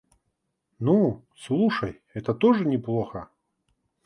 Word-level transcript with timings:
Ну, 0.79 1.21
слушай, 1.35 2.01
это 2.15 2.33
тоже 2.33 2.65
неплохо. 2.65 3.29